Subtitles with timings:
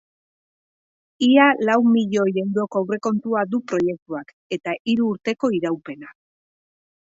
[1.27, 6.11] Ia lau milioi euroko aurrekontua du proiektuak, eta hiru urteko iraupena.